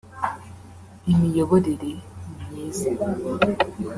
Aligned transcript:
imiyoborere 1.11 1.91
myiza 2.45 2.89